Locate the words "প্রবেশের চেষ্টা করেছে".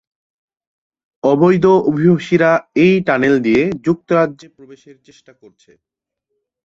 4.57-5.71